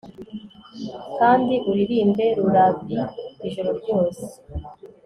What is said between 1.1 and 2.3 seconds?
kandi uririmbe